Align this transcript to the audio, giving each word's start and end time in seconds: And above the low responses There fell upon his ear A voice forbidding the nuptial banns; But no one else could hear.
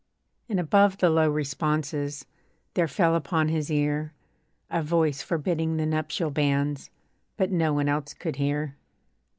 And 0.49 0.59
above 0.59 0.97
the 0.97 1.11
low 1.11 1.29
responses 1.29 2.25
There 2.73 2.87
fell 2.87 3.13
upon 3.15 3.49
his 3.49 3.69
ear 3.69 4.13
A 4.71 4.81
voice 4.81 5.21
forbidding 5.21 5.77
the 5.77 5.85
nuptial 5.85 6.31
banns; 6.31 6.89
But 7.37 7.51
no 7.51 7.71
one 7.71 7.87
else 7.87 8.15
could 8.15 8.37
hear. 8.37 8.73